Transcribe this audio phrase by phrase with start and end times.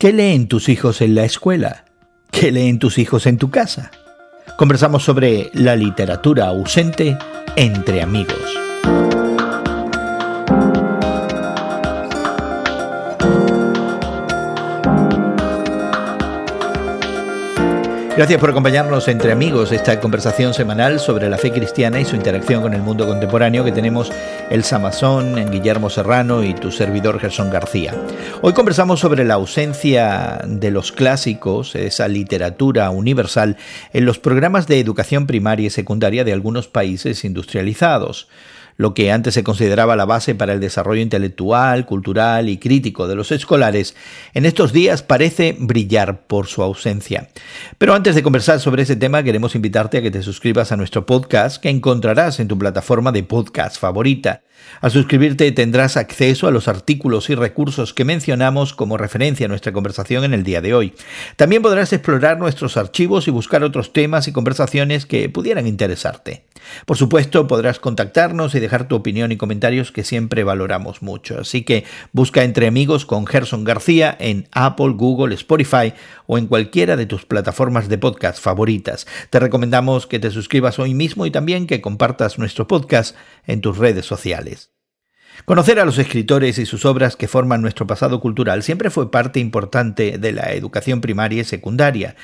[0.00, 1.84] ¿Qué leen tus hijos en la escuela?
[2.30, 3.90] ¿Qué leen tus hijos en tu casa?
[4.56, 7.18] Conversamos sobre la literatura ausente
[7.56, 8.38] entre amigos.
[18.18, 22.62] Gracias por acompañarnos entre amigos esta conversación semanal sobre la fe cristiana y su interacción
[22.62, 24.12] con el mundo contemporáneo que tenemos
[24.50, 27.94] el Samazón, Guillermo Serrano y tu servidor Gerson García.
[28.40, 33.56] Hoy conversamos sobre la ausencia de los clásicos, esa literatura universal,
[33.92, 38.28] en los programas de educación primaria y secundaria de algunos países industrializados
[38.78, 43.16] lo que antes se consideraba la base para el desarrollo intelectual, cultural y crítico de
[43.16, 43.94] los escolares,
[44.34, 47.28] en estos días parece brillar por su ausencia.
[47.76, 51.04] Pero antes de conversar sobre ese tema, queremos invitarte a que te suscribas a nuestro
[51.04, 54.42] podcast que encontrarás en tu plataforma de podcast favorita.
[54.80, 59.72] Al suscribirte tendrás acceso a los artículos y recursos que mencionamos como referencia a nuestra
[59.72, 60.94] conversación en el día de hoy.
[61.36, 66.44] También podrás explorar nuestros archivos y buscar otros temas y conversaciones que pudieran interesarte.
[66.86, 71.40] Por supuesto, podrás contactarnos y dejar tu opinión y comentarios que siempre valoramos mucho.
[71.40, 75.94] Así que busca entre amigos con Gerson García en Apple, Google, Spotify
[76.26, 79.06] o en cualquiera de tus plataformas de podcast favoritas.
[79.30, 83.78] Te recomendamos que te suscribas hoy mismo y también que compartas nuestro podcast en tus
[83.78, 84.47] redes sociales.
[85.44, 89.40] Conocer a los escritores y sus obras que forman nuestro pasado cultural siempre fue parte
[89.40, 92.16] importante de la educación primaria y secundaria.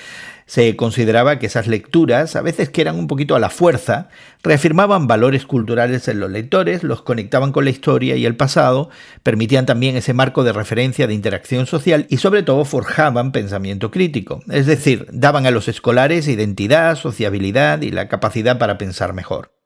[0.47, 4.11] Se consideraba que esas lecturas, a veces que eran un poquito a la fuerza,
[4.43, 8.91] reafirmaban valores culturales en los lectores, los conectaban con la historia y el pasado,
[9.23, 14.43] permitían también ese marco de referencia de interacción social y sobre todo forjaban pensamiento crítico,
[14.51, 19.64] es decir, daban a los escolares identidad, sociabilidad y la capacidad para pensar mejor.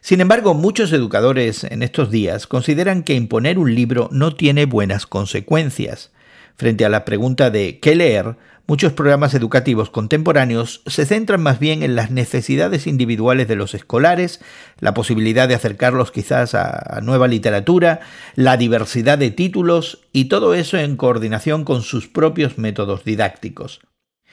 [0.00, 5.06] Sin embargo, muchos educadores en estos días consideran que imponer un libro no tiene buenas
[5.06, 6.12] consecuencias.
[6.56, 11.82] Frente a la pregunta de ¿qué leer?, muchos programas educativos contemporáneos se centran más bien
[11.82, 14.40] en las necesidades individuales de los escolares,
[14.78, 18.00] la posibilidad de acercarlos quizás a, nueva literatura,
[18.34, 23.80] la diversidad de títulos y todo eso en coordinación con sus propios métodos didácticos.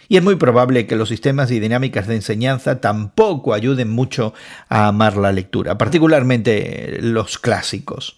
[0.08, 4.34] Y es muy probable que los sistemas y dinámicas de enseñanza tampoco ayuden mucho
[4.70, 8.18] a amar la lectura, particularmente los clásicos.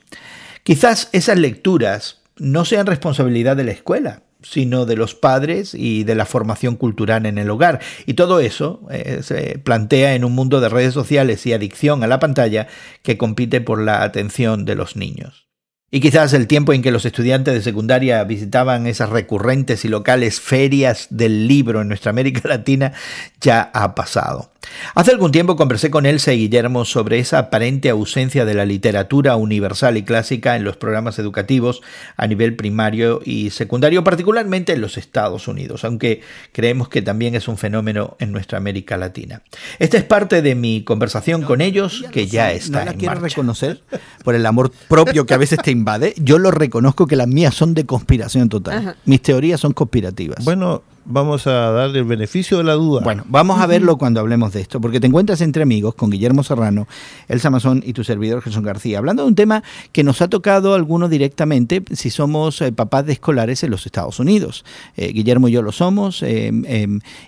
[0.63, 6.15] Quizás esas lecturas no sean responsabilidad de la escuela, sino de los padres y de
[6.15, 7.79] la formación cultural en el hogar.
[8.05, 12.07] Y todo eso eh, se plantea en un mundo de redes sociales y adicción a
[12.07, 12.67] la pantalla
[13.01, 15.47] que compite por la atención de los niños.
[15.89, 20.41] Y quizás el tiempo en que los estudiantes de secundaria visitaban esas recurrentes y locales
[20.41, 22.91] ferias del libro en nuestra América Latina
[23.39, 24.51] ya ha pasado.
[24.95, 29.35] Hace algún tiempo conversé con Elsa y Guillermo sobre esa aparente ausencia de la literatura
[29.35, 31.81] universal y clásica en los programas educativos
[32.16, 37.47] a nivel primario y secundario, particularmente en los Estados Unidos, aunque creemos que también es
[37.47, 39.41] un fenómeno en nuestra América Latina.
[39.79, 43.81] Esta es parte de mi conversación con ellos, que ya está ¿No la quiero reconocer
[44.23, 46.13] por el amor propio que a veces te invade?
[46.17, 48.95] Yo lo reconozco que las mías son de conspiración total.
[49.05, 50.44] Mis teorías son conspirativas.
[50.44, 53.01] Bueno, vamos a darle el beneficio de la duda.
[53.03, 56.44] Bueno, vamos a verlo cuando hablemos de esto, porque te encuentras entre amigos con Guillermo
[56.44, 56.88] Serrano,
[57.28, 60.73] Elsa Mazón y tu servidor Jesús García, hablando de un tema que nos ha tocado
[60.73, 64.66] a algunos directamente si somos eh, papás de escolares en los Estados Unidos.
[64.96, 66.51] Eh, Guillermo y yo lo somos, eh,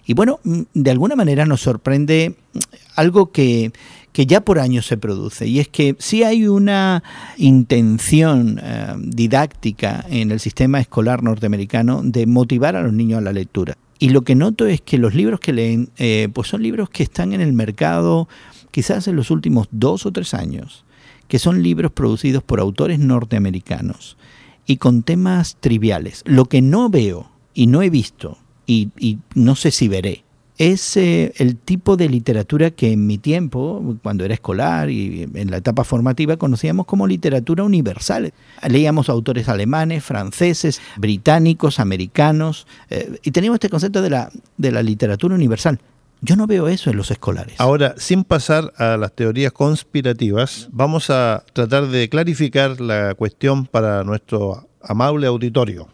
[0.05, 2.35] y bueno, mm, de alguna manera nos sorprende
[2.95, 3.71] algo que
[4.11, 5.47] que ya por años se produce.
[5.47, 7.03] Y es que si hay una
[7.37, 13.33] intención eh, didáctica en el sistema escolar norteamericano de motivar a los niños a la
[13.33, 13.77] lectura.
[13.99, 17.03] Y lo que noto es que los libros que leen, eh, pues son libros que
[17.03, 18.27] están en el mercado
[18.71, 20.85] quizás en los últimos dos o tres años,
[21.27, 24.17] que son libros producidos por autores norteamericanos
[24.65, 26.21] y con temas triviales.
[26.25, 28.37] Lo que no veo y no he visto
[28.67, 30.23] y no sé si veré
[30.59, 35.49] es eh, el tipo de literatura que en mi tiempo, cuando era escolar y en
[35.49, 38.33] la etapa formativa, conocíamos como literatura universal.
[38.67, 44.83] Leíamos autores alemanes, franceses, británicos, americanos, eh, y teníamos este concepto de la, de la
[44.83, 45.79] literatura universal.
[46.19, 47.55] Yo no veo eso en los escolares.
[47.57, 54.03] Ahora, sin pasar a las teorías conspirativas, vamos a tratar de clarificar la cuestión para
[54.03, 55.87] nuestro amable auditorio.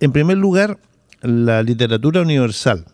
[0.00, 0.80] En primer lugar,
[1.22, 2.84] la literatura universal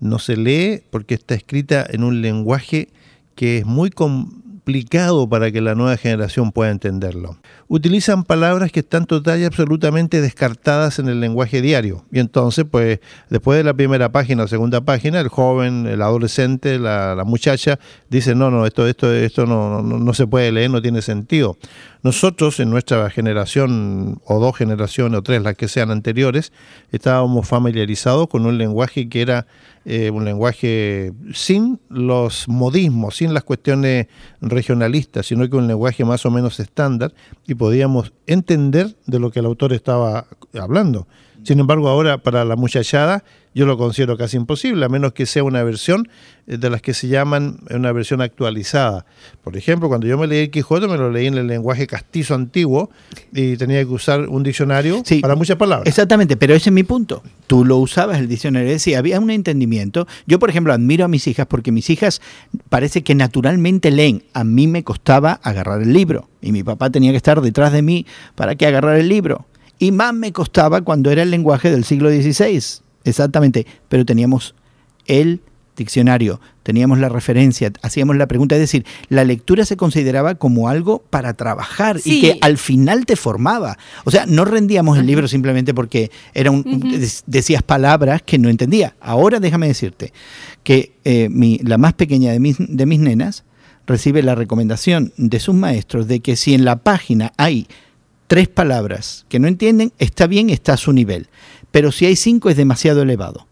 [0.00, 2.88] no se lee porque está escrita en un lenguaje
[3.34, 7.36] que es muy complicado para que la nueva generación pueda entenderlo.
[7.68, 12.04] Utilizan palabras que están total y absolutamente descartadas en el lenguaje diario.
[12.10, 12.98] Y entonces, pues,
[13.30, 17.78] después de la primera página o segunda página, el joven, el adolescente, la, muchacha,
[18.10, 21.56] dice, no, no, esto, esto, esto no, no, no se puede leer, no tiene sentido.
[22.02, 26.52] Nosotros en nuestra generación, o dos generaciones, o tres, las que sean anteriores,
[26.90, 29.46] estábamos familiarizados con un lenguaje que era
[29.88, 34.08] eh, un lenguaje sin los modismos, sin las cuestiones
[34.40, 37.14] regionalistas, sino que un lenguaje más o menos estándar
[37.46, 40.26] y podíamos entender de lo que el autor estaba
[40.58, 41.06] hablando.
[41.46, 43.22] Sin embargo, ahora para la muchachada
[43.54, 46.08] yo lo considero casi imposible, a menos que sea una versión
[46.48, 49.06] eh, de las que se llaman una versión actualizada.
[49.44, 52.34] Por ejemplo, cuando yo me leí el Quijote, me lo leí en el lenguaje castizo
[52.34, 52.90] antiguo
[53.32, 55.86] y tenía que usar un diccionario para muchas palabras.
[55.86, 57.22] Exactamente, pero ese es mi punto.
[57.46, 60.08] Tú lo usabas el diccionario, decía, había un entendimiento.
[60.26, 62.20] Yo, por ejemplo, admiro a mis hijas porque mis hijas
[62.68, 64.24] parece que naturalmente leen.
[64.32, 67.82] A mí me costaba agarrar el libro y mi papá tenía que estar detrás de
[67.82, 68.04] mí
[68.34, 69.46] para que agarrar el libro.
[69.78, 74.54] Y más me costaba cuando era el lenguaje del siglo XVI Exactamente, pero teníamos
[75.06, 75.40] el
[75.76, 81.04] diccionario, teníamos la referencia, hacíamos la pregunta, es decir, la lectura se consideraba como algo
[81.10, 83.78] para trabajar y que al final te formaba.
[84.04, 86.64] O sea, no rendíamos el libro simplemente porque era un,
[87.26, 88.96] decías palabras que no entendía.
[89.00, 90.12] Ahora déjame decirte
[90.64, 91.28] que eh,
[91.62, 93.44] la más pequeña de mis, de mis nenas
[93.86, 97.68] recibe la recomendación de sus maestros de que si en la página hay
[98.26, 101.28] tres palabras que no entienden, está bien, está a su nivel
[101.76, 103.46] pero si hay cinco es demasiado elevado.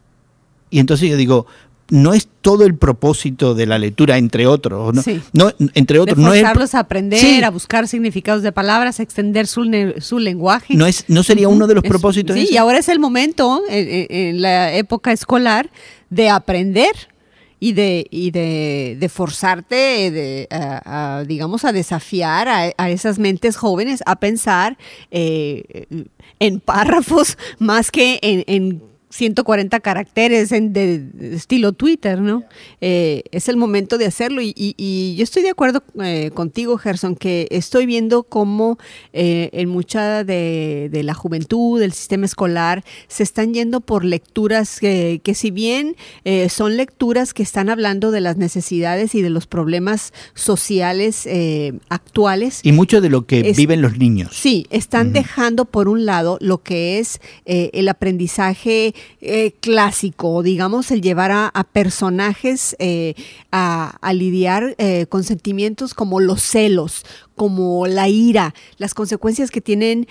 [0.70, 1.46] Y entonces yo digo,
[1.90, 4.94] no es todo el propósito de la lectura, entre otros.
[5.34, 9.70] No, entre otros, de forzarlos a aprender, a buscar significados de palabras, a extender su,
[9.98, 10.74] su lenguaje.
[10.74, 12.34] No, es, no sería uno de los propósitos.
[12.34, 15.70] Sí, y ahora es el momento, en, la época escolar,
[16.08, 16.94] de aprender
[17.60, 24.16] y de, y de, forzarte, de, a, digamos, a desafiar a, esas mentes jóvenes a
[24.16, 24.76] pensar
[25.10, 25.86] eh,
[26.38, 31.04] en párrafos más que en 140 caracteres en de,
[31.36, 32.42] estilo Twitter, ¿no?
[32.80, 37.46] Eh, es el momento de hacerlo y, yo estoy de acuerdo eh, contigo, Gerson, que
[37.52, 38.76] estoy viendo cómo
[39.12, 45.20] eh, en mucha de, la juventud, del sistema escolar, se están yendo por lecturas que,
[45.22, 45.94] que si bien
[46.48, 51.28] son lecturas que están hablando de las necesidades y de los problemas sociales
[51.88, 52.60] actuales.
[52.62, 54.30] Y mucho de lo que viven los niños.
[54.32, 61.00] Sí, están dejando por un lado lo que es el aprendizaje eh, clásico, digamos, el
[61.00, 63.14] llevar a, personajes eh,
[63.50, 67.04] a, lidiar eh, con sentimientos como los celos,
[67.34, 70.06] como la ira, las consecuencias que tienen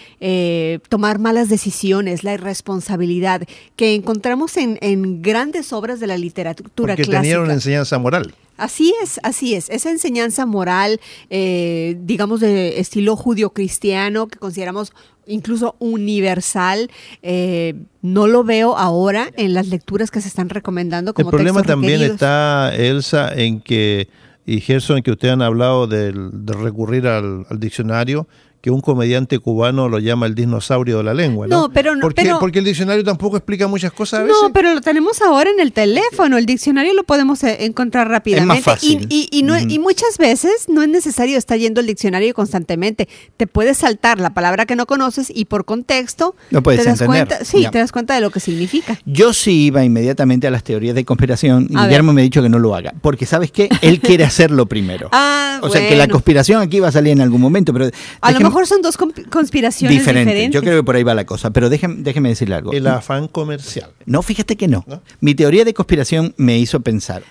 [0.89, 3.43] tomar malas decisiones, la irresponsabilidad,
[3.75, 8.33] que encontramos en, grandes obras de la literatura Porque tenían una enseñanza moral.
[8.57, 9.69] Así es, así es.
[9.69, 14.93] Esa enseñanza moral, digamos, de estilo judío-cristiano, que consideramos
[15.27, 16.89] incluso universal,
[17.21, 21.63] eh, no lo veo ahora en las lecturas que se están recomendando como El problema
[21.63, 24.09] también está, Elsa, en que,
[24.45, 26.11] y Gerson, en que ustedes han hablado de
[26.45, 28.27] recurrir al, al diccionario,
[28.63, 31.63] que un comediante cubano lo llama el dinosaurio de la lengua, ¿no?
[31.63, 31.99] No, pero no.
[31.99, 34.37] ¿Por Porque el diccionario tampoco explica muchas cosas a veces.
[34.41, 36.37] No, pero lo tenemos ahora en el teléfono.
[36.37, 38.61] El diccionario lo podemos eh, encontrar rápidamente.
[38.61, 39.05] Es más fácil.
[39.09, 43.09] Y, y, no, y muchas veces no es necesario estar yendo al diccionario constantemente.
[43.35, 47.01] Te puedes saltar la palabra que no conoces y por contexto no puedes te das
[47.01, 47.27] entender.
[47.27, 48.97] cuenta, sí, te das cuenta de lo que significa.
[49.05, 52.47] Yo sí iba inmediatamente a las teorías de conspiración y Guillermo me ha dicho que
[52.47, 55.09] no lo haga, porque sabes qué, él quiere hacerlo primero.
[55.11, 57.89] Ah, o sea que la conspiración aquí va a salir en algún momento, pero
[58.21, 58.97] a lo mejor son dos
[59.29, 60.51] conspiraciones diferentes.
[60.51, 62.71] Yo creo que por ahí va la cosa, pero déjeme, déjeme decirle algo.
[62.71, 63.91] El afán comercial.
[64.05, 64.85] No, fíjate que no.
[65.19, 67.23] Mi teoría de conspiración me hizo pensar,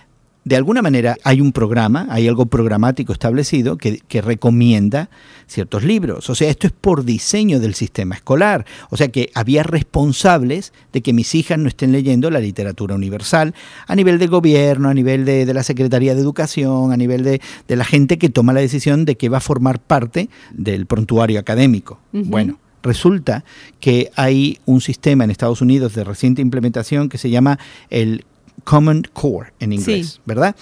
[0.45, 5.09] de alguna manera hay un programa, hay algo programático establecido que, que, recomienda
[5.47, 6.29] ciertos libros.
[6.31, 8.67] O sea, esto es por diseño del sistema escolar.
[8.91, 13.55] O sea que había responsables de que mis hijas no estén leyendo la literatura universal
[13.87, 17.41] a nivel del gobierno, a nivel de, de la Secretaría de Educación, a nivel de,
[17.69, 21.39] de, la gente que toma la decisión de que va a formar parte del prontuario
[21.39, 22.01] académico.
[22.13, 22.59] Bueno.
[22.83, 23.45] Resulta
[23.79, 28.25] que hay un sistema en Estados Unidos de reciente implementación que se llama el
[28.65, 30.57] Common Core en inglés, ¿verdad?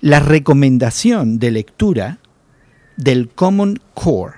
[0.00, 2.18] La recomendación de lectura
[2.96, 4.34] del Common Core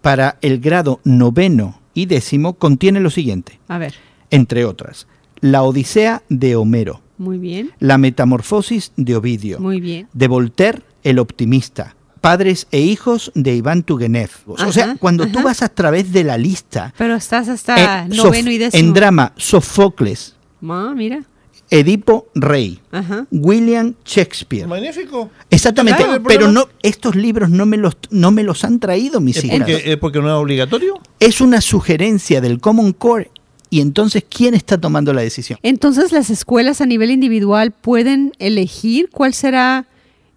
[0.00, 3.60] para el grado noveno y décimo contiene lo siguiente.
[3.68, 3.94] A ver.
[4.30, 5.06] Entre otras,
[5.40, 7.02] la Odisea de Homero.
[7.18, 7.72] Muy bien.
[7.78, 9.60] La Metamorfosis de Ovidio.
[9.60, 10.08] Muy bien.
[10.12, 11.96] De Voltaire, el optimista.
[12.20, 14.30] Padres e hijos de Iván Tugenev.
[14.46, 16.92] o sea, cuando tú vas a través de la lista.
[16.98, 18.88] Pero estás hasta noveno y décimo.
[18.88, 20.36] En drama, Sofocles.
[20.60, 21.24] mira
[21.70, 23.26] Edipo Rey, Ajá.
[23.30, 24.66] William Shakespeare.
[24.66, 25.30] Magnífico.
[25.50, 26.22] Exactamente, Claro.
[26.26, 29.58] pero no, estos libros no me los, no me los han traído mis ¿Es hijas.
[29.58, 31.00] porque, es porque no es obligatorio?
[31.20, 33.30] Es una sugerencia del Common Core
[33.70, 35.60] y entonces ¿quién está tomando la decisión?
[35.62, 39.86] Entonces las escuelas a nivel individual pueden elegir cuál será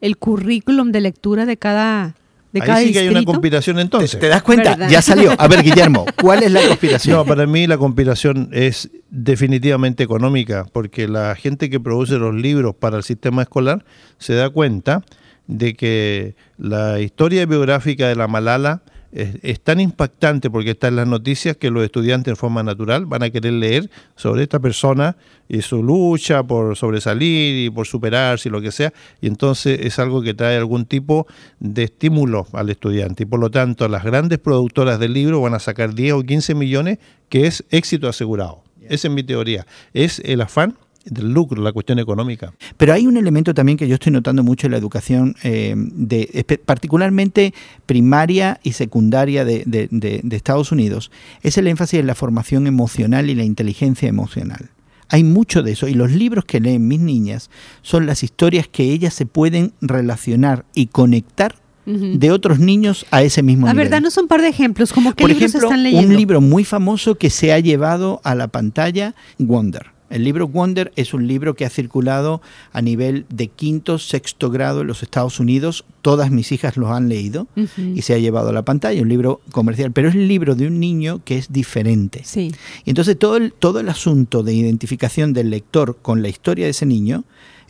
[0.01, 2.15] el currículum de lectura de cada
[2.51, 4.19] de cada Ahí sí que hay una conspiración entonces.
[4.19, 4.71] ¿Te das cuenta?
[4.75, 4.89] ¿Verdad?
[4.91, 5.33] Ya salió.
[5.39, 7.17] A ver, Guillermo, ¿cuál es la conspiración?
[7.17, 12.73] No, para mí la conspiración es definitivamente económica, porque la gente que produce los libros
[12.73, 13.85] para el sistema escolar
[14.17, 15.03] se da cuenta
[15.45, 21.07] de que la historia biográfica de la Malala es, tan impactante porque está en las
[21.07, 25.15] noticias que los estudiantes en forma natural van a querer leer sobre esta persona
[25.47, 29.99] y su lucha por sobresalir y por superarse y lo que sea, y entonces es
[29.99, 31.27] algo que trae algún tipo
[31.59, 35.59] de estímulo al estudiante y por lo tanto las grandes productoras del libro van a
[35.59, 36.97] sacar 10 o 15 millones
[37.29, 38.63] que es éxito asegurado.
[38.89, 39.65] Esa es mi teoría.
[39.93, 40.75] Es el afán
[41.05, 42.53] del lucro, la cuestión económica.
[42.77, 46.59] Pero hay un elemento también que yo estoy notando mucho en la educación, eh, de,
[46.65, 47.53] particularmente
[47.85, 51.11] primaria y secundaria de, de- de- de Estados Unidos,
[51.41, 54.69] es el énfasis en la formación emocional y la inteligencia emocional.
[55.09, 57.49] Hay mucho de eso y los libros que leen mis niñas
[57.81, 63.43] son las historias que ellas se pueden relacionar y conectar De otros niños a ese
[63.43, 63.85] mismo La nivel.
[63.89, 66.07] verdad, no son un par de ejemplos, como libros ejemplo, están leyendo.
[66.07, 69.93] un libro muy famoso que se ha llevado a la pantalla, Wonder.
[70.13, 72.39] El libro Wonder es un libro que ha circulado
[72.71, 75.85] a nivel de quinto, sexto grado en los Estados Unidos.
[76.03, 77.47] Todas mis hijas lo han leído
[77.95, 80.67] y se ha llevado a la pantalla, un libro comercial, pero es el libro de
[80.67, 82.21] un niño que es diferente.
[82.25, 82.51] Sí.
[82.85, 86.71] Y entonces todo el, todo el asunto de identificación del lector con la historia de
[86.71, 87.23] ese niño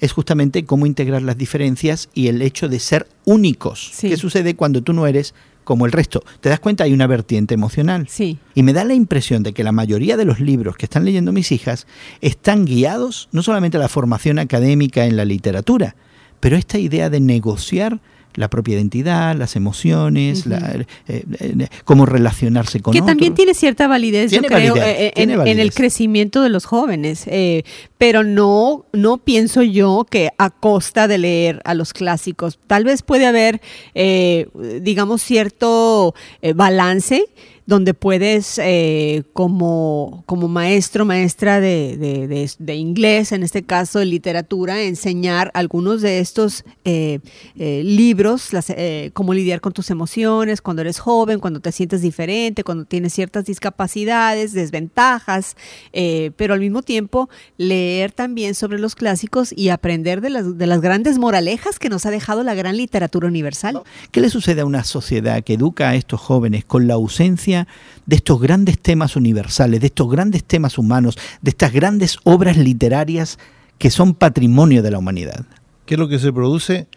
[0.04, 3.90] es justamente cómo integrar las diferencias y el hecho de ser únicos.
[3.94, 4.10] Sí.
[4.10, 5.34] ¿Qué sucede cuando tú no eres
[5.64, 6.26] como el resto?
[6.42, 6.84] ¿Te das cuenta?
[6.84, 8.08] Hay una vertiente emocional.
[8.10, 8.38] Sí.
[8.54, 11.32] Y me da la impresión de que la mayoría de los libros que están leyendo
[11.32, 11.88] mis hijas
[12.20, 15.96] están guiados no solamente a la formación académica en la literatura,
[16.42, 18.02] pero esta idea de negociar
[18.36, 20.76] la propia identidad, las emociones, la-
[21.08, 23.36] eh, eh, cómo relacionarse con que también otros.
[23.46, 25.76] tiene cierta validez, Tiene yo creo, validez, eh, eh, tiene en, en el validez.
[25.76, 27.24] crecimiento de los jóvenes.
[27.28, 27.64] eh,
[27.98, 32.60] pero no, no pienso yo que a costa de leer a los clásicos.
[32.68, 33.62] Tal vez puede haber,
[33.96, 34.48] eh,
[34.82, 37.26] digamos, cierto eh, balance
[37.66, 44.82] donde puedes, eh, como, como maestro, maestra de, de- inglés, en este caso de literatura,
[44.82, 47.20] enseñar algunos de estos eh,
[47.56, 48.74] eh, libros, las,
[49.14, 53.46] cómo lidiar con tus emociones cuando eres joven, cuando te sientes diferente, cuando tienes ciertas
[53.46, 55.56] discapacidades, desventajas,
[56.36, 60.82] pero al mismo tiempo leer también sobre los clásicos y aprender de las, de las
[60.82, 63.82] grandes moralejas que nos ha dejado la gran literatura universal.
[64.12, 67.53] ¿Qué le sucede a una sociedad que educa a estos jóvenes con la ausencia
[68.06, 73.40] de estos grandes temas universales, de estos grandes temas humanos, de estas grandes obras literarias
[73.78, 75.46] que son patrimonio de la humanidad?
[75.86, 76.88] ¿Qué es lo que se produce?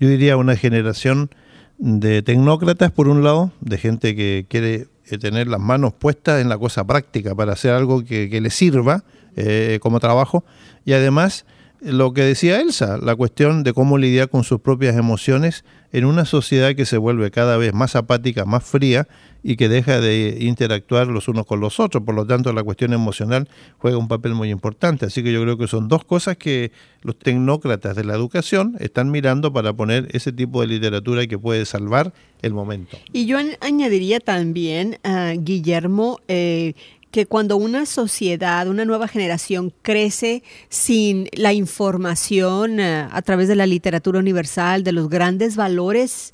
[0.00, 1.30] Yo diría una generación
[1.78, 6.48] de tecnócratas, por un lado, de gente que quiere eh, tener las manos puestas en
[6.48, 9.04] la cosa práctica para hacer algo que, le sirva
[9.36, 10.44] eh, como trabajo,
[10.84, 11.44] y además
[11.82, 16.24] lo que decía Elsa, la cuestión de cómo lidiar con sus propias emociones en una
[16.24, 19.08] sociedad que se vuelve cada vez más apática, más fría
[19.42, 22.04] y que deja de interactuar los unos con los otros.
[22.04, 23.48] Por lo tanto, la cuestión emocional
[23.78, 25.06] juega un papel muy importante.
[25.06, 26.70] Así que yo creo que son dos cosas que
[27.02, 31.66] los tecnócratas de la educación están mirando para poner ese tipo de literatura que puede
[31.66, 32.12] salvar
[32.42, 32.96] el momento.
[33.12, 34.98] Y yo añadiría también,
[35.38, 36.74] Guillermo, eh,
[37.12, 43.54] que cuando una sociedad, una nueva generación crece sin la información ah, a través de
[43.54, 46.32] la literatura universal, de los grandes valores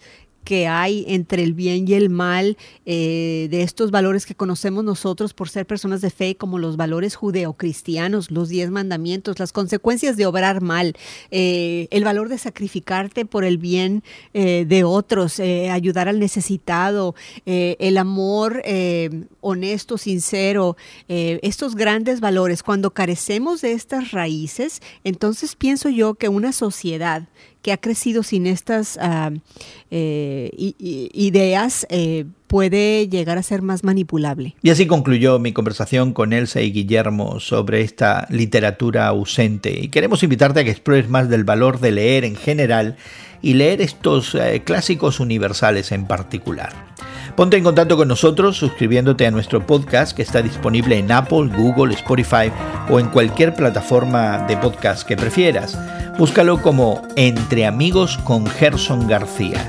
[0.49, 5.35] que hay entre el bien y el mal, eh, de estos valores que conocemos nosotros
[5.35, 10.25] por ser personas de fe, como los valores judeocristianos, los diez mandamientos, las consecuencias de
[10.25, 10.97] obrar mal,
[11.31, 14.03] eh, el valor de sacrificarte por el bien
[14.33, 17.15] eh, de otros, ayudar al necesitado,
[17.45, 18.63] el amor
[19.43, 20.79] honesto, sincero,
[21.09, 22.63] estos grandes valores.
[22.63, 27.29] Cuando carecemos de estas raíces, entonces pienso yo que una sociedad
[27.69, 29.31] que ha crecido sin estas ah,
[29.91, 34.57] eh, ideas eh, puede llegar a ser más manipulable.
[34.63, 39.81] Y así concluyó mi conversación con Elsa y Guillermo sobre esta literatura ausente.
[39.83, 42.97] Y queremos invitarte a que explores más del valor de leer en general
[43.43, 46.73] y leer estos eh, clásicos universales en particular.
[47.39, 51.95] Ponte en contacto con nosotros suscribiéndote a nuestro podcast que está disponible en Apple, Google,
[51.95, 52.51] Spotify
[52.91, 55.79] o en cualquier plataforma de podcast que prefieras.
[56.19, 59.65] Búscalo como Entre Amigos con Gerson García.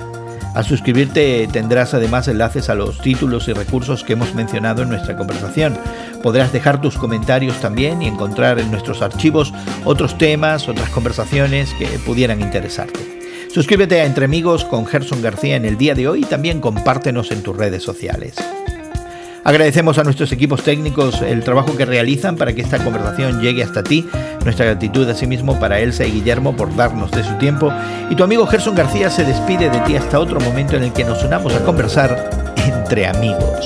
[0.56, 5.16] Al suscribirte tendrás además enlaces a los títulos y recursos que hemos mencionado en nuestra
[5.16, 5.78] conversación.
[6.24, 9.54] Podrás dejar tus comentarios también y encontrar en nuestros archivos
[9.86, 13.19] otros temas, otras conversaciones que pudieran interesarte.
[13.52, 17.32] Suscríbete a Entre Amigos con Gerson García en el día de hoy y también compártenos
[17.32, 18.36] en tus redes sociales.
[19.44, 23.84] Agradecemos a nuestros equipos técnicos el trabajo que realizan para que esta conversación llegue hasta
[23.84, 24.08] ti.
[24.44, 27.74] Nuestra gratitud asimismo para Elsa y Guillermo por darnos de su tiempo.
[28.12, 31.04] Y tu amigo Gerson García se despide de ti hasta otro momento en el que
[31.04, 33.66] nos unamos a conversar entre amigos.